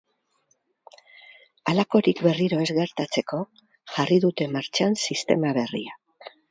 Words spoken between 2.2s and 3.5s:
berriro ez gertatzeko